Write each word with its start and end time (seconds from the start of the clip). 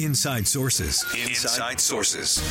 Inside 0.00 0.48
Sources. 0.48 1.04
Inside 1.16 1.78
Sources. 1.78 2.42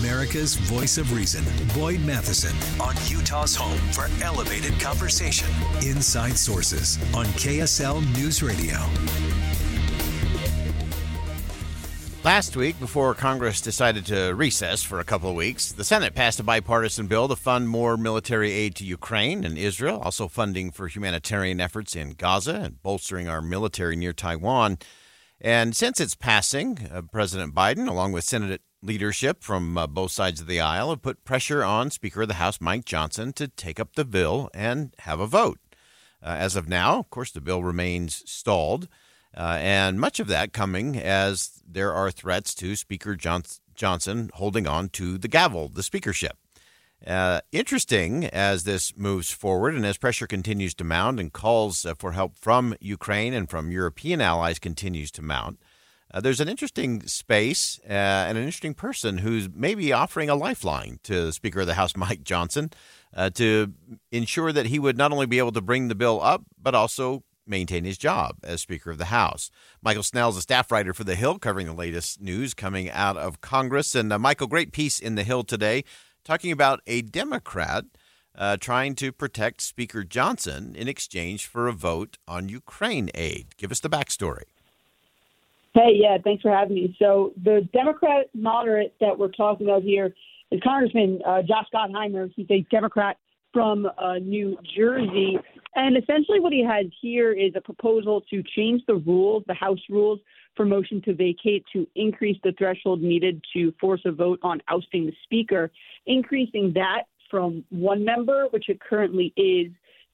America's 0.00 0.56
voice 0.56 0.98
of 0.98 1.12
reason. 1.12 1.44
Boyd 1.72 2.00
Matheson 2.00 2.56
on 2.80 2.96
Utah's 3.06 3.54
home 3.54 3.78
for 3.92 4.08
elevated 4.20 4.78
conversation. 4.80 5.46
Inside 5.80 6.36
Sources 6.36 6.98
on 7.14 7.26
KSL 7.26 8.02
News 8.16 8.42
Radio. 8.42 8.78
Last 12.24 12.56
week, 12.56 12.80
before 12.80 13.14
Congress 13.14 13.60
decided 13.60 14.04
to 14.06 14.32
recess 14.34 14.82
for 14.82 14.98
a 14.98 15.04
couple 15.04 15.30
of 15.30 15.36
weeks, 15.36 15.70
the 15.70 15.84
Senate 15.84 16.16
passed 16.16 16.40
a 16.40 16.42
bipartisan 16.42 17.06
bill 17.06 17.28
to 17.28 17.36
fund 17.36 17.68
more 17.68 17.96
military 17.96 18.50
aid 18.50 18.74
to 18.74 18.84
Ukraine 18.84 19.44
and 19.44 19.56
Israel, 19.56 20.00
also 20.00 20.26
funding 20.26 20.72
for 20.72 20.88
humanitarian 20.88 21.60
efforts 21.60 21.94
in 21.94 22.10
Gaza 22.10 22.56
and 22.56 22.82
bolstering 22.82 23.28
our 23.28 23.40
military 23.40 23.94
near 23.94 24.12
Taiwan. 24.12 24.78
And 25.40 25.76
since 25.76 26.00
its 26.00 26.14
passing, 26.14 26.88
uh, 26.92 27.02
President 27.02 27.54
Biden, 27.54 27.88
along 27.88 28.12
with 28.12 28.24
Senate 28.24 28.62
leadership 28.82 29.42
from 29.42 29.78
uh, 29.78 29.86
both 29.86 30.10
sides 30.10 30.40
of 30.40 30.46
the 30.46 30.60
aisle, 30.60 30.90
have 30.90 31.02
put 31.02 31.24
pressure 31.24 31.62
on 31.62 31.90
Speaker 31.90 32.22
of 32.22 32.28
the 32.28 32.34
House 32.34 32.60
Mike 32.60 32.84
Johnson 32.84 33.32
to 33.34 33.48
take 33.48 33.78
up 33.78 33.94
the 33.94 34.04
bill 34.04 34.50
and 34.52 34.94
have 35.00 35.20
a 35.20 35.26
vote. 35.26 35.60
Uh, 36.22 36.30
as 36.38 36.56
of 36.56 36.68
now, 36.68 36.98
of 36.98 37.10
course, 37.10 37.30
the 37.30 37.40
bill 37.40 37.62
remains 37.62 38.22
stalled. 38.26 38.88
Uh, 39.36 39.58
and 39.60 40.00
much 40.00 40.18
of 40.18 40.26
that 40.26 40.52
coming 40.52 40.96
as 40.96 41.62
there 41.64 41.92
are 41.92 42.10
threats 42.10 42.54
to 42.54 42.74
Speaker 42.74 43.14
Johnson 43.14 44.30
holding 44.34 44.66
on 44.66 44.88
to 44.90 45.18
the 45.18 45.28
gavel, 45.28 45.68
the 45.68 45.82
speakership. 45.82 46.36
Uh, 47.06 47.40
interesting 47.52 48.24
as 48.24 48.64
this 48.64 48.96
moves 48.96 49.30
forward 49.30 49.74
and 49.74 49.86
as 49.86 49.96
pressure 49.96 50.26
continues 50.26 50.74
to 50.74 50.84
mount 50.84 51.20
and 51.20 51.32
calls 51.32 51.86
uh, 51.86 51.94
for 51.94 52.12
help 52.12 52.36
from 52.36 52.74
Ukraine 52.80 53.32
and 53.32 53.48
from 53.48 53.70
European 53.70 54.20
allies 54.20 54.58
continues 54.58 55.10
to 55.12 55.22
mount. 55.22 55.58
Uh, 56.12 56.20
there's 56.20 56.40
an 56.40 56.48
interesting 56.48 57.06
space 57.06 57.78
uh, 57.88 57.92
and 57.92 58.36
an 58.36 58.44
interesting 58.44 58.74
person 58.74 59.18
who's 59.18 59.48
maybe 59.54 59.92
offering 59.92 60.30
a 60.30 60.34
lifeline 60.34 60.98
to 61.02 61.26
the 61.26 61.32
Speaker 61.32 61.60
of 61.60 61.66
the 61.66 61.74
House, 61.74 61.96
Mike 61.96 62.24
Johnson, 62.24 62.70
uh, 63.14 63.30
to 63.30 63.72
ensure 64.10 64.52
that 64.52 64.66
he 64.66 64.78
would 64.78 64.96
not 64.96 65.12
only 65.12 65.26
be 65.26 65.38
able 65.38 65.52
to 65.52 65.60
bring 65.60 65.88
the 65.88 65.94
bill 65.94 66.20
up, 66.22 66.44
but 66.60 66.74
also 66.74 67.22
maintain 67.46 67.84
his 67.84 67.98
job 67.98 68.36
as 68.42 68.60
Speaker 68.60 68.90
of 68.90 68.98
the 68.98 69.06
House. 69.06 69.50
Mychael 69.84 70.04
Schnell 70.04 70.30
is 70.30 70.36
a 70.36 70.42
staff 70.42 70.70
writer 70.70 70.92
for 70.92 71.04
The 71.04 71.14
Hill, 71.14 71.38
covering 71.38 71.66
the 71.66 71.72
latest 71.72 72.20
news 72.20 72.54
coming 72.54 72.90
out 72.90 73.16
of 73.16 73.40
Congress. 73.40 73.94
And 73.94 74.12
uh, 74.12 74.18
Mychael, 74.18 74.48
great 74.48 74.72
piece 74.72 74.98
in 74.98 75.14
The 75.14 75.24
Hill 75.24 75.44
today, 75.44 75.84
talking 76.28 76.52
about 76.52 76.82
a 76.86 77.00
Democrat 77.00 77.86
uh, 78.36 78.58
trying 78.58 78.94
to 78.94 79.10
protect 79.10 79.62
Speaker 79.62 80.04
Johnson 80.04 80.76
in 80.76 80.86
exchange 80.86 81.46
for 81.46 81.66
a 81.66 81.72
vote 81.72 82.18
on 82.28 82.50
Ukraine 82.50 83.08
aid. 83.14 83.46
Give 83.56 83.72
us 83.72 83.80
the 83.80 83.88
backstory. 83.88 84.42
Hey, 85.72 85.92
yeah, 85.94 86.18
thanks 86.22 86.42
for 86.42 86.54
having 86.54 86.74
me. 86.74 86.94
So 86.98 87.32
the 87.42 87.66
Democrat 87.72 88.26
moderate 88.34 88.94
that 89.00 89.18
we're 89.18 89.28
talking 89.28 89.66
about 89.66 89.82
here 89.82 90.14
is 90.50 90.60
Congressman 90.62 91.22
uh, 91.26 91.40
Josh 91.40 91.66
Gottheimer. 91.74 92.30
He's 92.36 92.46
a 92.50 92.60
Democrat 92.70 93.16
from 93.54 93.86
uh, 93.86 94.18
New 94.18 94.58
Jersey. 94.76 95.38
And 95.74 95.96
essentially, 95.96 96.40
what 96.40 96.52
he 96.52 96.64
has 96.64 96.86
here 97.00 97.32
is 97.32 97.52
a 97.54 97.60
proposal 97.60 98.22
to 98.30 98.42
change 98.56 98.82
the 98.86 98.96
rules, 98.96 99.44
the 99.46 99.54
House 99.54 99.80
rules, 99.88 100.18
for 100.56 100.64
motion 100.64 101.00
to 101.02 101.14
vacate 101.14 101.64
to 101.72 101.86
increase 101.94 102.38
the 102.42 102.52
threshold 102.58 103.00
needed 103.00 103.42
to 103.52 103.72
force 103.80 104.00
a 104.04 104.10
vote 104.10 104.40
on 104.42 104.60
ousting 104.68 105.06
the 105.06 105.12
Speaker, 105.22 105.70
increasing 106.06 106.72
that 106.74 107.04
from 107.30 107.64
one 107.70 108.04
member, 108.04 108.46
which 108.50 108.68
it 108.68 108.80
currently 108.80 109.32
is, 109.36 109.70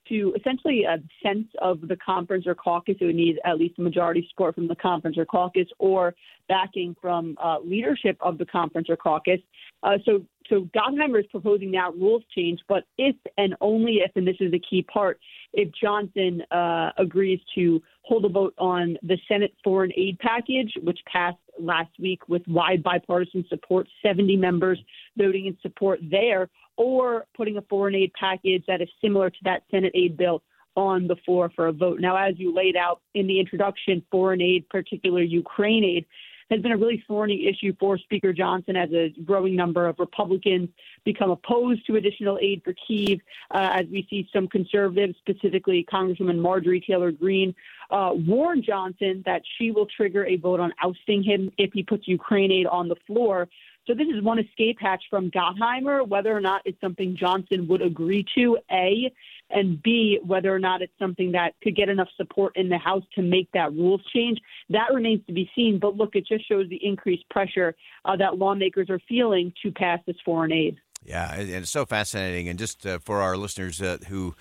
to 0.09 0.35
essentially 0.39 0.85
a 0.85 0.99
sense 1.23 1.47
of 1.61 1.81
the 1.83 1.97
conference 1.97 2.47
or 2.47 2.55
caucus. 2.55 2.97
It 3.01 3.05
would 3.05 3.15
need 3.15 3.39
at 3.45 3.59
least 3.59 3.79
a 3.79 3.83
majority 3.83 4.27
support 4.31 4.55
from 4.55 4.69
the 4.69 4.77
conference 4.77 5.17
or 5.19 5.25
caucus 5.25 5.69
or 5.79 6.15
backing 6.49 6.95
from 7.01 7.37
uh, 7.43 7.59
leadership 7.65 8.17
of 8.21 8.39
the 8.39 8.47
conference 8.47 8.89
or 8.89 8.97
caucus. 8.97 9.41
Uh, 9.83 9.99
so, 10.05 10.25
so 10.49 10.69
Gottheimer 10.77 11.21
is 11.21 11.27
proposing 11.31 11.71
now 11.71 11.91
rules 11.93 12.23
change, 12.35 12.61
but 12.69 12.85
if 12.99 13.17
and 13.39 13.55
only 13.61 14.01
if, 14.05 14.11
and 14.15 14.27
this 14.27 14.37
is 14.41 14.51
the 14.51 14.61
key 14.71 14.83
part, 14.83 15.19
if 15.53 15.71
Johnson 15.81 16.43
uh, 16.51 16.91
agrees 16.99 17.41
to 17.55 17.83
hold 18.03 18.25
a 18.25 18.29
vote 18.29 18.55
on 18.59 18.97
the 19.03 19.19
Senate 19.29 19.55
foreign 19.63 19.93
aid 19.97 20.19
package, 20.19 20.73
which 20.83 20.99
passed 21.11 21.39
last 21.59 21.91
week 21.99 22.29
with 22.29 22.47
wide 22.47 22.83
bipartisan 22.83 23.45
support, 23.49 23.89
70 24.03 24.37
members 24.37 24.79
voting 25.17 25.47
in 25.47 25.57
support 25.63 26.01
there, 26.03 26.49
or 26.77 27.27
putting 27.37 27.57
a 27.57 27.63
foreign 27.63 27.95
aid 27.95 28.13
package 28.19 28.65
that 28.67 28.81
is 28.81 28.89
similar 29.01 29.31
to 29.31 29.39
that 29.45 29.63
Senate 29.71 29.93
aid 29.95 30.17
bill 30.17 30.43
on 30.77 31.07
the 31.07 31.17
floor 31.25 31.51
for 31.55 31.69
a 31.69 31.73
vote. 31.73 32.01
Now, 32.01 32.17
as 32.17 32.35
you 32.37 32.53
laid 32.53 32.77
out 32.77 33.01
in 33.15 33.27
the 33.27 33.39
introduction, 33.39 34.03
foreign 34.11 34.41
aid, 34.41 34.69
particularly 34.69 35.27
Ukraine 35.27 35.85
aid, 35.85 36.07
has 36.51 36.61
been 36.61 36.73
a 36.73 36.77
really 36.77 37.03
thorny 37.09 37.49
issue 37.49 37.75
for 37.79 37.97
Speaker 37.99 38.33
Johnson 38.33 38.77
as 38.77 38.91
a 38.93 39.13
growing 39.25 39.57
number 39.57 39.87
of 39.87 39.99
Republicans 39.99 40.69
become 41.05 41.31
opposed 41.31 41.87
to 41.87 41.97
additional 41.97 42.39
aid 42.41 42.63
for 42.65 42.75
Kiev, 42.87 43.21
uh, 43.51 43.71
as 43.73 43.87
we 43.87 44.07
see 44.11 44.29
some 44.33 44.49
conservatives, 44.49 45.17
specifically 45.19 45.87
Congresswoman 45.91 46.39
Marjorie 46.39 46.81
Taylor 46.81 47.13
Greene, 47.13 47.55
uh, 47.91 48.13
Johnson 48.61 49.23
that 49.27 49.43
she 49.59 49.71
will 49.71 49.87
trigger 49.87 50.25
a 50.25 50.37
vote 50.37 50.61
on 50.61 50.73
ousting 50.83 51.23
him 51.23 51.51
if 51.59 51.73
he 51.73 51.83
puts 51.83 52.07
Ukraine 52.09 52.53
aid 52.53 52.67
on 52.67 52.89
the 52.89 52.97
floor. 53.07 53.49
So 53.87 53.93
this 53.93 54.09
is 54.09 54.23
one 54.23 54.39
escape 54.39 54.79
hatch 54.81 55.03
from 55.11 55.31
Gottheimer, 55.31 56.09
whether 56.09 56.35
or 56.35 56.41
not 56.41 56.63
it's 56.65 56.81
something 56.81 57.17
Johnson 57.19 57.69
would 57.69 57.83
agree 57.83 58.25
to, 58.35 58.57
A, 58.71 59.13
and 59.51 59.83
B, 59.83 60.19
whether 60.25 60.55
or 60.55 60.59
not 60.59 60.81
it's 60.81 60.93
something 60.99 61.33
that 61.33 61.55
could 61.63 61.77
get 61.77 61.91
enough 61.91 62.09
support 62.17 62.57
in 62.57 62.71
the 62.71 62.79
House 62.79 63.05
to 63.15 63.23
make 63.23 63.51
that 63.53 63.73
rules 63.73 64.01
change. 64.15 64.41
That 64.71 64.95
remains 64.95 65.21
to 65.27 65.35
be 65.35 65.51
seen. 65.55 65.79
But 65.79 65.97
look, 65.97 66.17
it 66.17 66.27
just 66.27 66.49
shows 66.49 66.67
the 66.71 66.81
increased 66.83 67.29
pressure 67.29 67.75
uh, 68.07 68.17
that 68.17 68.39
lawmakers 68.39 68.89
are 68.89 69.01
feeling 69.07 69.53
to 69.63 69.71
pass 69.71 70.01
this 70.07 70.17
foreign 70.25 70.53
aid. 70.53 70.79
Yeah, 71.05 71.35
and 71.35 71.51
it's 71.51 71.71
so 71.71 71.85
fascinating. 71.85 72.49
And 72.49 72.59
just 72.59 72.87
uh, 72.87 72.99
for 73.01 73.21
our 73.21 73.37
listeners 73.37 73.83
uh, 73.83 73.99
who 74.09 74.35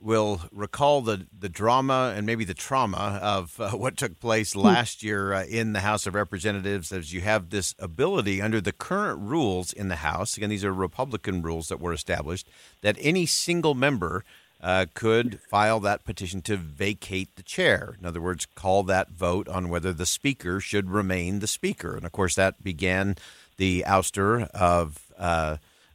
will 0.00 0.42
recall 0.52 1.00
the 1.00 1.26
the 1.36 1.48
drama 1.48 2.12
and 2.16 2.26
maybe 2.26 2.44
the 2.44 2.54
trauma 2.54 3.18
of 3.22 3.58
uh, 3.60 3.70
what 3.72 3.96
took 3.96 4.20
place 4.20 4.52
hmm. 4.52 4.60
last 4.60 5.02
year 5.02 5.32
uh, 5.32 5.44
in 5.44 5.72
the 5.72 5.80
House 5.80 6.06
of 6.06 6.14
Representatives 6.14 6.92
as 6.92 7.12
you 7.12 7.20
have 7.22 7.50
this 7.50 7.74
ability 7.78 8.42
under 8.42 8.60
the 8.60 8.72
current 8.72 9.20
rules 9.20 9.72
in 9.72 9.88
the 9.88 9.96
House 9.96 10.36
again 10.36 10.50
these 10.50 10.64
are 10.64 10.72
Republican 10.72 11.42
rules 11.42 11.68
that 11.68 11.80
were 11.80 11.92
established 11.92 12.48
that 12.82 12.96
any 13.00 13.26
single 13.26 13.74
member 13.74 14.24
uh, 14.60 14.86
could 14.94 15.40
file 15.40 15.80
that 15.80 16.04
petition 16.04 16.40
to 16.40 16.56
vacate 16.56 17.34
the 17.36 17.42
chair 17.42 17.96
in 17.98 18.06
other 18.06 18.20
words 18.20 18.46
call 18.54 18.82
that 18.82 19.10
vote 19.10 19.48
on 19.48 19.68
whether 19.68 19.92
the 19.92 20.06
speaker 20.06 20.60
should 20.60 20.90
remain 20.90 21.40
the 21.40 21.46
speaker 21.46 21.96
and 21.96 22.04
of 22.04 22.12
course 22.12 22.34
that 22.34 22.62
began 22.62 23.16
the 23.56 23.84
ouster 23.86 24.48
of 24.50 25.12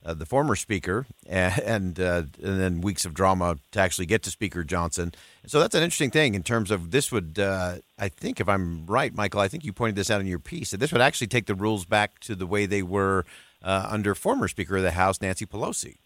uh, 0.06 0.14
the 0.14 0.26
former 0.26 0.56
speaker, 0.56 1.06
and 1.28 2.00
uh, 2.00 2.24
and 2.42 2.60
then 2.60 2.82
weeks 2.82 3.06
of 3.06 3.14
drama 3.14 3.58
to 3.72 3.80
actually 3.80 4.06
get 4.06 4.24
to 4.24 4.32
Speaker 4.32 4.64
Johnson. 4.64 5.14
So 5.46 5.60
that's 5.60 5.76
an 5.76 5.84
interesting 5.84 6.12
thing 6.12 6.36
in 6.36 6.44
terms 6.44 6.72
of 6.72 6.92
this 6.92 7.12
would, 7.12 7.40
uh, 7.40 7.78
I 7.98 8.10
think, 8.10 8.40
if 8.40 8.48
I'm 8.48 8.86
right, 8.86 9.14
Mychael, 9.14 9.40
I 9.40 9.48
think 9.48 9.64
you 9.64 9.74
pointed 9.74 9.96
this 9.96 10.10
out 10.10 10.22
in 10.22 10.28
your 10.28 10.40
piece 10.40 10.72
that 10.72 10.78
this 10.78 10.92
would 10.92 11.02
actually 11.02 11.28
take 11.28 11.46
the 11.46 11.56
rules 11.56 11.86
back 11.86 12.20
to 12.22 12.36
the 12.36 12.48
way 12.48 12.66
they 12.66 12.84
were 12.84 13.26
uh, 13.64 13.88
under 13.90 14.16
former 14.16 14.48
Speaker 14.48 14.78
of 14.78 14.84
the 14.84 14.92
House, 14.92 15.22
Nancy 15.22 15.46
Pelosi. 15.46 15.98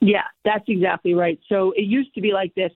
Yeah, 0.00 0.24
that's 0.44 0.64
exactly 0.66 1.14
right. 1.14 1.38
So 1.48 1.72
it 1.76 1.82
used 1.82 2.12
to 2.14 2.20
be 2.20 2.32
like 2.32 2.54
this 2.56 2.72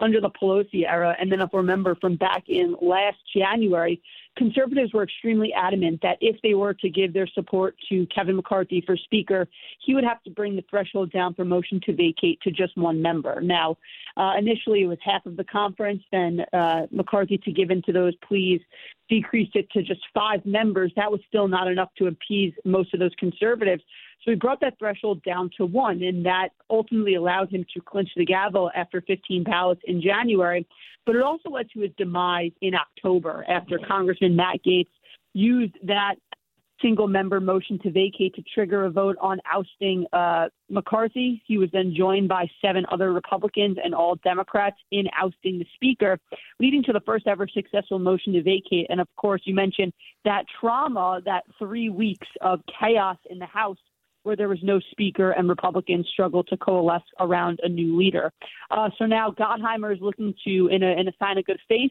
under 0.00 0.20
the 0.20 0.30
Pelosi 0.30 0.88
era. 0.88 1.16
And 1.18 1.30
then, 1.30 1.40
if 1.40 1.50
we 1.52 1.58
remember 1.58 1.94
from 1.96 2.16
back 2.16 2.44
in 2.48 2.76
last 2.80 3.18
January, 3.34 4.00
conservatives 4.36 4.92
were 4.92 5.02
extremely 5.02 5.52
adamant 5.52 6.00
that 6.02 6.18
if 6.20 6.40
they 6.42 6.54
were 6.54 6.74
to 6.74 6.88
give 6.88 7.12
their 7.12 7.26
support 7.26 7.74
to 7.88 8.06
Kevin 8.06 8.36
McCarthy 8.36 8.82
for 8.86 8.96
Speaker, 8.96 9.48
he 9.84 9.94
would 9.94 10.04
have 10.04 10.22
to 10.22 10.30
bring 10.30 10.56
the 10.56 10.64
threshold 10.70 11.10
down 11.10 11.34
for 11.34 11.44
motion 11.44 11.80
to 11.86 11.94
vacate 11.94 12.40
to 12.42 12.50
just 12.50 12.76
one 12.76 13.02
member. 13.02 13.40
Now, 13.40 13.76
uh, 14.16 14.34
initially 14.38 14.82
it 14.82 14.86
was 14.86 14.98
half 15.02 15.26
of 15.26 15.36
the 15.36 15.44
conference, 15.44 16.02
then 16.12 16.44
uh, 16.52 16.86
McCarthy, 16.90 17.38
to 17.38 17.52
give 17.52 17.70
in 17.70 17.82
to 17.82 17.92
those 17.92 18.14
pleas, 18.26 18.60
decreased 19.08 19.56
it 19.56 19.70
to 19.70 19.82
just 19.82 20.00
five 20.14 20.44
members. 20.44 20.92
That 20.96 21.10
was 21.10 21.20
still 21.28 21.48
not 21.48 21.68
enough 21.68 21.90
to 21.98 22.06
appease 22.06 22.52
most 22.64 22.94
of 22.94 23.00
those 23.00 23.14
conservatives. 23.18 23.82
So 24.28 24.32
he 24.32 24.36
brought 24.36 24.60
that 24.60 24.78
threshold 24.78 25.22
down 25.22 25.48
to 25.56 25.64
one, 25.64 26.02
and 26.02 26.26
that 26.26 26.50
ultimately 26.68 27.14
allowed 27.14 27.48
him 27.48 27.64
to 27.72 27.80
clinch 27.80 28.10
the 28.14 28.26
gavel 28.26 28.70
after 28.76 29.00
15 29.00 29.42
ballots 29.42 29.80
in 29.86 30.02
January. 30.02 30.66
But 31.06 31.16
it 31.16 31.22
also 31.22 31.48
led 31.48 31.70
to 31.70 31.80
his 31.80 31.92
demise 31.96 32.50
in 32.60 32.74
October 32.74 33.46
after 33.48 33.78
Congressman 33.88 34.36
Matt 34.36 34.58
Gaetz 34.66 34.90
used 35.32 35.72
that 35.84 36.16
single 36.82 37.08
member 37.08 37.40
motion 37.40 37.78
to 37.78 37.90
vacate 37.90 38.34
to 38.34 38.42
trigger 38.54 38.84
a 38.84 38.90
vote 38.90 39.16
on 39.18 39.40
ousting 39.50 40.04
uh, 40.12 40.48
McCarthy. 40.68 41.42
He 41.46 41.56
was 41.56 41.70
then 41.72 41.94
joined 41.96 42.28
by 42.28 42.50
seven 42.60 42.84
other 42.92 43.14
Republicans 43.14 43.78
and 43.82 43.94
all 43.94 44.16
Democrats 44.16 44.76
in 44.90 45.06
ousting 45.18 45.58
the 45.58 45.66
Speaker, 45.74 46.18
leading 46.60 46.82
to 46.82 46.92
the 46.92 47.00
first 47.00 47.26
ever 47.26 47.48
successful 47.48 47.98
motion 47.98 48.34
to 48.34 48.42
vacate. 48.42 48.88
And 48.90 49.00
of 49.00 49.08
course, 49.16 49.40
you 49.44 49.54
mentioned 49.54 49.94
that 50.26 50.44
trauma, 50.60 51.22
that 51.24 51.44
three 51.58 51.88
weeks 51.88 52.28
of 52.42 52.60
chaos 52.78 53.16
in 53.30 53.38
the 53.38 53.46
House 53.46 53.78
where 54.28 54.36
there 54.36 54.50
was 54.50 54.58
no 54.62 54.78
speaker 54.90 55.30
and 55.30 55.48
Republicans 55.48 56.06
struggled 56.12 56.46
to 56.48 56.56
coalesce 56.58 57.02
around 57.18 57.58
a 57.62 57.68
new 57.68 57.96
leader. 57.98 58.30
Uh, 58.70 58.90
so 58.98 59.06
now 59.06 59.30
Gottheimer 59.30 59.90
is 59.90 60.02
looking 60.02 60.34
to, 60.44 60.68
in 60.68 60.82
a, 60.82 61.00
in 61.00 61.08
a 61.08 61.12
sign 61.18 61.38
of 61.38 61.46
good 61.46 61.58
faith, 61.66 61.90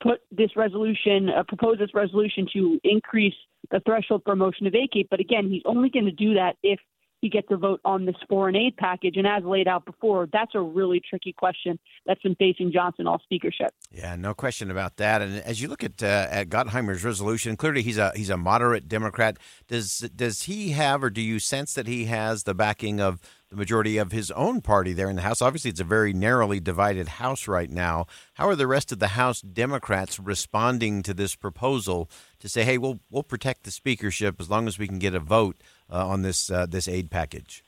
put 0.00 0.20
this 0.30 0.50
resolution, 0.54 1.28
uh, 1.30 1.42
propose 1.48 1.76
this 1.78 1.92
resolution 1.92 2.46
to 2.52 2.78
increase 2.84 3.34
the 3.72 3.80
threshold 3.80 4.22
for 4.24 4.34
a 4.34 4.36
motion 4.36 4.66
to 4.66 4.70
vacate. 4.70 5.08
But 5.10 5.18
again, 5.18 5.50
he's 5.50 5.62
only 5.64 5.90
going 5.90 6.04
to 6.04 6.12
do 6.12 6.34
that 6.34 6.54
if 6.62 6.78
he 7.24 7.30
gets 7.30 7.46
a 7.50 7.56
vote 7.56 7.80
on 7.86 8.04
this 8.04 8.16
foreign 8.28 8.54
aid 8.54 8.76
package. 8.76 9.16
And 9.16 9.26
as 9.26 9.42
laid 9.44 9.66
out 9.66 9.86
before, 9.86 10.28
that's 10.30 10.54
a 10.54 10.60
really 10.60 11.00
tricky 11.00 11.32
question 11.32 11.78
that's 12.04 12.20
been 12.20 12.34
facing 12.34 12.70
Johnson 12.70 13.06
all 13.06 13.18
speakership. 13.24 13.72
Yeah, 13.90 14.14
no 14.14 14.34
question 14.34 14.70
about 14.70 14.98
that. 14.98 15.22
And 15.22 15.40
as 15.40 15.62
you 15.62 15.68
look 15.68 15.82
at 15.82 16.02
uh, 16.02 16.26
at 16.30 16.50
Gottheimer's 16.50 17.02
resolution, 17.02 17.56
clearly 17.56 17.80
he's 17.80 17.96
a 17.96 18.12
he's 18.14 18.28
a 18.28 18.36
moderate 18.36 18.88
Democrat. 18.88 19.38
Does 19.68 20.00
does 20.14 20.42
he 20.42 20.72
have, 20.72 21.02
or 21.02 21.08
do 21.08 21.22
you 21.22 21.38
sense 21.38 21.72
that 21.72 21.86
he 21.86 22.04
has 22.04 22.42
the 22.42 22.52
backing 22.52 23.00
of 23.00 23.22
the 23.54 23.60
majority 23.60 23.96
of 23.98 24.12
his 24.12 24.30
own 24.32 24.60
party 24.60 24.92
there 24.92 25.08
in 25.08 25.16
the 25.16 25.22
House? 25.22 25.40
Obviously, 25.42 25.70
it's 25.70 25.80
a 25.80 25.84
very 25.84 26.12
narrowly 26.12 26.60
divided 26.60 27.08
House 27.08 27.48
right 27.48 27.70
now. 27.70 28.06
How 28.34 28.48
are 28.48 28.56
the 28.56 28.66
rest 28.66 28.92
of 28.92 28.98
the 28.98 29.08
House 29.08 29.40
Democrats 29.40 30.18
responding 30.18 31.02
to 31.02 31.14
this 31.14 31.34
proposal 31.34 32.10
to 32.40 32.48
say, 32.48 32.64
"Hey, 32.64 32.78
we'll 32.78 33.00
we'll 33.10 33.22
protect 33.22 33.64
the 33.64 33.70
speakership 33.70 34.40
as 34.40 34.50
long 34.50 34.66
as 34.68 34.78
we 34.78 34.86
can 34.86 34.98
get 34.98 35.14
a 35.14 35.20
vote"? 35.20 35.56
uh, 35.90 36.06
on 36.06 36.22
this 36.22 36.50
uh, 36.50 36.66
this 36.66 36.88
aid 36.88 37.10
package? 37.10 37.64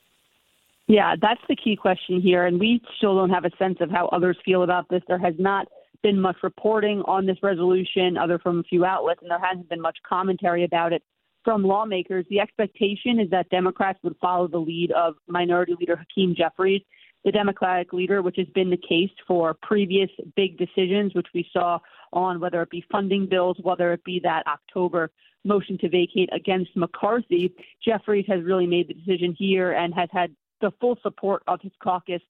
Yeah, 0.86 1.16
that's 1.20 1.40
the 1.48 1.56
key 1.56 1.76
question 1.76 2.20
here, 2.20 2.46
and 2.46 2.60
we 2.60 2.80
still 2.96 3.16
don't 3.16 3.30
have 3.30 3.44
a 3.44 3.50
sense 3.58 3.78
of 3.80 3.90
how 3.90 4.06
others 4.06 4.36
feel 4.44 4.62
about 4.62 4.88
this. 4.88 5.02
There 5.08 5.18
has 5.18 5.34
not 5.38 5.66
been 6.02 6.20
much 6.20 6.36
reporting 6.42 7.02
on 7.06 7.26
this 7.26 7.38
resolution, 7.42 8.16
other 8.16 8.38
from 8.38 8.60
a 8.60 8.62
few 8.62 8.84
outlets, 8.84 9.20
and 9.22 9.30
there 9.30 9.40
hasn't 9.40 9.68
been 9.68 9.80
much 9.80 9.98
commentary 10.08 10.62
about 10.64 10.92
it 10.92 11.02
from 11.46 11.62
lawmakers. 11.62 12.26
The 12.28 12.40
expectation 12.40 13.20
is 13.20 13.30
that 13.30 13.48
Democrats 13.50 14.00
would 14.02 14.16
follow 14.20 14.48
the 14.48 14.58
lead 14.58 14.90
of 14.90 15.14
Minority 15.28 15.76
Leader 15.78 15.94
Hakeem 15.94 16.34
Jeffries, 16.36 16.82
the 17.24 17.30
Democratic 17.30 17.92
leader, 17.92 18.20
which 18.20 18.34
has 18.36 18.48
been 18.48 18.68
the 18.68 18.76
case 18.76 19.12
for 19.28 19.54
previous 19.62 20.10
big 20.34 20.58
decisions, 20.58 21.14
which 21.14 21.28
we 21.32 21.48
saw 21.52 21.78
on 22.12 22.40
whether 22.40 22.60
it 22.62 22.70
be 22.70 22.84
funding 22.90 23.28
bills, 23.28 23.56
whether 23.62 23.92
it 23.92 24.02
be 24.02 24.18
that 24.24 24.42
October 24.48 25.12
motion 25.44 25.78
to 25.78 25.88
vacate 25.88 26.28
against 26.32 26.76
McCarthy. 26.76 27.54
Jeffries 27.84 28.24
has 28.26 28.42
really 28.42 28.66
made 28.66 28.88
the 28.88 28.94
decision 28.94 29.32
here 29.38 29.70
and 29.70 29.94
has 29.94 30.08
had 30.10 30.34
the 30.60 30.72
full 30.80 30.98
support 31.00 31.44
of 31.46 31.60
his 31.62 31.72
caucus. 31.80 32.22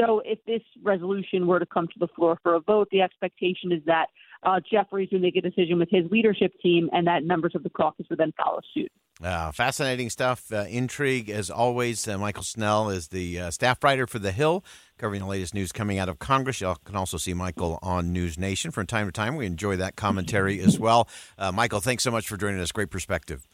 So 0.00 0.22
if 0.24 0.38
this 0.46 0.62
resolution 0.82 1.46
were 1.46 1.58
to 1.58 1.66
come 1.66 1.88
to 1.88 1.98
the 1.98 2.08
floor 2.16 2.38
for 2.42 2.54
a 2.54 2.60
vote, 2.60 2.88
the 2.90 3.02
expectation 3.02 3.70
is 3.70 3.82
that 3.84 4.06
uh, 4.42 4.60
Jeffries 4.70 5.08
would 5.12 5.22
make 5.22 5.36
a 5.36 5.40
decision 5.40 5.78
with 5.78 5.88
his 5.90 6.10
leadership 6.10 6.52
team 6.60 6.90
and 6.92 7.06
that 7.06 7.24
members 7.24 7.52
of 7.54 7.62
the 7.62 7.70
caucus 7.70 8.06
would 8.10 8.18
then 8.18 8.32
follow 8.36 8.60
suit. 8.74 8.90
Uh, 9.22 9.52
fascinating 9.52 10.10
stuff. 10.10 10.52
Uh, 10.52 10.64
intrigue, 10.68 11.30
as 11.30 11.48
always. 11.50 12.08
Uh, 12.08 12.16
Mychael 12.16 12.44
Schnell 12.44 12.90
is 12.90 13.08
the 13.08 13.38
uh, 13.38 13.50
staff 13.50 13.82
writer 13.84 14.06
for 14.06 14.18
The 14.18 14.32
Hill, 14.32 14.64
covering 14.98 15.20
the 15.20 15.28
latest 15.28 15.54
news 15.54 15.70
coming 15.70 15.98
out 15.98 16.08
of 16.08 16.18
Congress. 16.18 16.60
You 16.60 16.74
can 16.84 16.96
also 16.96 17.18
see 17.18 17.34
Mychael 17.34 17.78
on 17.82 18.12
NewsNation 18.12 18.72
from 18.72 18.86
time 18.86 19.06
to 19.06 19.12
time. 19.12 19.36
We 19.36 19.46
enjoy 19.46 19.76
that 19.76 19.94
commentary 19.94 20.60
as 20.60 20.78
well. 20.78 21.08
Uh, 21.38 21.52
Mychael, 21.52 21.82
thanks 21.82 22.02
so 22.02 22.10
much 22.10 22.26
for 22.26 22.36
joining 22.36 22.60
us. 22.60 22.72
Great 22.72 22.90
perspective. 22.90 23.46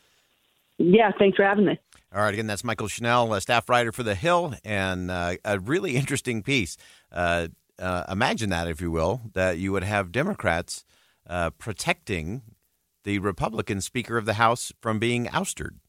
Yeah, 0.78 1.10
thanks 1.18 1.36
for 1.36 1.44
having 1.44 1.66
me. 1.66 1.78
All 2.14 2.22
right, 2.22 2.32
again, 2.32 2.46
that's 2.46 2.62
Mychael 2.62 2.90
Schnell, 2.90 3.38
staff 3.40 3.68
writer 3.68 3.92
for 3.92 4.02
The 4.02 4.14
Hill, 4.14 4.54
and 4.64 5.10
uh, 5.10 5.34
a 5.44 5.58
really 5.58 5.96
interesting 5.96 6.42
piece. 6.42 6.78
Imagine 7.78 8.50
that, 8.50 8.68
if 8.68 8.80
you 8.80 8.90
will, 8.90 9.22
that 9.34 9.58
you 9.58 9.72
would 9.72 9.84
have 9.84 10.12
Democrats 10.12 10.84
protecting 11.58 12.42
the 13.04 13.18
Republican 13.18 13.80
Speaker 13.80 14.18
of 14.18 14.26
the 14.26 14.34
House 14.34 14.72
from 14.80 14.98
being 14.98 15.28
ousted. 15.28 15.80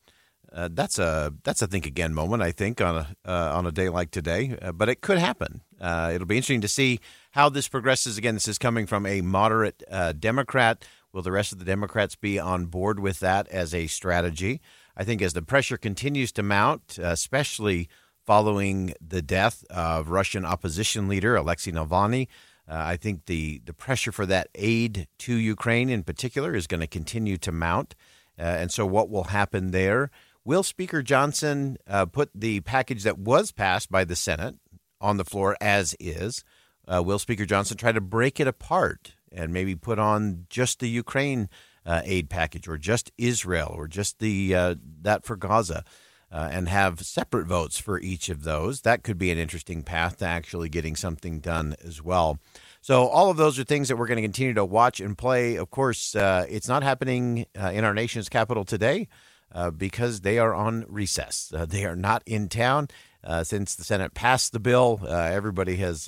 Uh, 0.52 0.70
that's 0.72 0.98
a 0.98 1.34
that's 1.44 1.62
a 1.62 1.68
think 1.68 1.86
again 1.86 2.14
moment, 2.14 2.42
I 2.42 2.52
think, 2.52 2.82
on 2.82 2.96
a 2.96 3.16
uh, 3.26 3.52
on 3.56 3.68
a 3.68 3.72
day 3.72 3.90
like 3.90 4.12
today. 4.12 4.58
Uh, 4.62 4.72
but 4.72 4.90
it 4.90 5.02
could 5.02 5.18
happen. 5.18 5.62
Uh, 5.80 6.12
it'll 6.14 6.28
be 6.28 6.38
interesting 6.38 6.62
to 6.62 6.68
see 6.68 7.00
how 7.32 7.50
this 7.50 7.68
progresses. 7.68 8.18
Again, 8.18 8.34
this 8.34 8.48
is 8.48 8.58
coming 8.58 8.88
from 8.88 9.06
a 9.06 9.22
moderate 9.22 9.84
uh, 9.92 10.14
Democrat. 10.14 10.86
Will 11.12 11.22
the 11.22 11.32
rest 11.32 11.52
of 11.52 11.60
the 11.60 11.66
Democrats 11.66 12.16
be 12.16 12.40
on 12.40 12.66
board 12.66 13.00
with 13.00 13.20
that 13.20 13.48
as 13.50 13.74
a 13.74 13.88
strategy? 13.88 14.62
I 14.96 15.04
think 15.04 15.22
as 15.22 15.34
the 15.34 15.42
pressure 15.42 15.78
continues 15.78 16.32
to 16.34 16.44
mount, 16.44 16.98
especially 17.02 17.88
following 18.30 18.94
the 19.02 19.24
death 19.24 19.66
of 19.72 20.10
Russian 20.10 20.46
opposition 20.46 21.08
leader 21.08 21.36
Alexei 21.36 21.72
Navalny, 21.72 22.28
uh, 22.70 22.76
I 22.76 22.96
think 22.96 23.26
the, 23.26 23.60
the 23.66 23.74
pressure 23.74 24.12
for 24.12 24.28
that 24.28 24.50
aid 24.54 25.08
to 25.18 25.34
Ukraine 25.34 25.90
in 25.90 26.04
particular 26.04 26.56
is 26.56 26.68
going 26.68 26.82
to 26.82 26.86
continue 26.86 27.38
to 27.38 27.52
mount. 27.52 27.96
Uh, 28.38 28.44
and 28.44 28.72
so, 28.72 28.86
what 28.86 29.10
will 29.10 29.24
happen 29.24 29.72
there? 29.72 30.12
Will 30.46 30.62
Speaker 30.62 31.02
Johnson 31.02 31.78
uh, 31.88 32.06
put 32.06 32.30
the 32.36 32.60
package 32.60 33.02
that 33.02 33.18
was 33.18 33.52
passed 33.52 33.90
by 33.90 34.04
the 34.04 34.16
Senate 34.16 34.58
on 35.02 35.18
the 35.18 35.26
floor 35.26 35.58
as 35.60 35.96
is? 36.00 36.44
Uh, 36.88 37.02
will 37.02 37.18
Speaker 37.18 37.48
Johnson 37.48 37.78
try 37.78 37.92
to 37.92 38.00
break 38.00 38.40
it 38.40 38.46
apart 38.46 39.16
and 39.32 39.52
maybe 39.52 39.74
put 39.74 39.98
on 39.98 40.46
just 40.52 40.82
the 40.82 40.88
Ukraine 40.88 41.50
uh, 41.84 42.04
aid 42.06 42.30
package 42.30 42.68
or 42.68 42.78
just 42.78 43.12
Israel 43.18 43.74
or 43.76 43.88
just 43.88 44.20
the 44.20 44.54
uh, 44.54 44.76
that 45.02 45.26
for 45.26 45.36
Gaza? 45.36 45.84
Uh, 46.32 46.48
and 46.52 46.70
have 46.70 47.00
separate 47.02 47.48
votes 47.48 47.80
for 47.80 48.00
each 48.00 48.30
of 48.30 48.44
those. 48.44 48.82
That 48.82 49.02
could 49.02 49.18
be 49.18 49.32
an 49.32 49.40
interesting 49.40 49.82
path 49.82 50.18
to 50.18 50.26
actually 50.26 50.70
getting 50.70 50.96
something 50.96 51.40
done 51.40 51.76
as 51.84 52.04
well. 52.04 52.38
So, 52.82 53.08
all 53.08 53.30
of 53.30 53.38
those 53.38 53.60
are 53.60 53.64
things 53.64 53.88
that 53.88 53.98
we're 53.98 54.08
going 54.08 54.18
to 54.18 54.22
continue 54.22 54.54
to 54.54 54.64
watch 54.64 55.00
and 55.00 55.18
play. 55.18 55.56
Of 55.56 55.70
course, 55.70 56.16
uh, 56.16 56.46
it's 56.48 56.68
not 56.68 56.84
happening 56.84 57.46
uh, 57.60 57.72
in 57.72 57.84
our 57.84 57.94
nation's 57.94 58.30
capital 58.30 58.64
today 58.64 59.08
uh, 59.54 59.72
because 59.72 60.22
they 60.22 60.38
are 60.38 60.54
on 60.54 60.86
recess. 60.88 61.52
Uh, 61.56 61.66
they 61.66 61.84
are 61.86 61.96
not 61.96 62.24
in 62.26 62.48
town. 62.48 62.88
Uh, 63.24 63.44
since 63.44 63.76
the 63.76 63.84
Senate 63.84 64.14
passed 64.14 64.54
the 64.54 64.60
bill, 64.60 65.02
everybody 65.08 65.76
has 65.78 66.08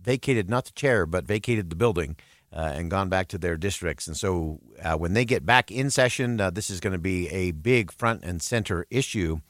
vacated 0.00 0.48
not 0.48 0.66
the 0.66 0.72
chair, 0.72 1.06
but 1.06 1.26
vacated 1.26 1.70
the 1.70 1.76
building. 1.76 2.16
Uh, 2.56 2.72
and 2.74 2.90
gone 2.90 3.10
back 3.10 3.28
to 3.28 3.36
their 3.36 3.58
districts. 3.58 4.06
And 4.06 4.16
so 4.16 4.60
uh, 4.82 4.96
when 4.96 5.12
they 5.12 5.26
get 5.26 5.44
back 5.44 5.70
in 5.70 5.90
session, 5.90 6.40
uh, 6.40 6.48
this 6.48 6.70
is 6.70 6.80
going 6.80 6.94
to 6.94 6.98
be 6.98 7.28
a 7.28 7.50
big 7.50 7.92
front 7.92 8.24
and 8.24 8.40
center 8.40 8.86
issue. 8.88 9.40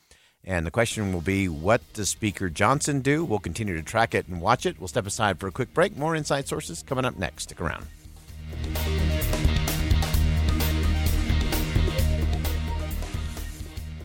And 0.43 0.67
the 0.67 0.73
question 0.73 1.13
will 1.13 1.21
be 1.21 1.49
what 1.49 1.83
does 1.93 2.09
Speaker 2.09 2.51
Johnson 2.51 3.03
do? 3.03 3.25
We'll 3.25 3.39
continue 3.39 3.77
to 3.77 3.83
track 3.83 4.13
it 4.13 4.27
and 4.27 4.41
watch 4.41 4.67
it. 4.67 4.81
We'll 4.81 4.89
step 4.89 5.07
aside 5.07 5.39
for 5.39 5.47
a 5.47 5.53
quick 5.53 5.73
break. 5.73 5.97
More 5.97 6.17
inside 6.17 6.49
sources 6.49 6.83
coming 6.83 7.05
up 7.05 7.17
next. 7.17 7.45
Stick 7.45 7.61
around. 7.61 7.87